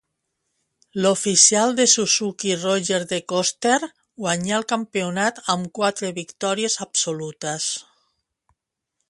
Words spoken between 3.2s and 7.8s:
Coster guanyà el campionat amb quatre victòries absolutes.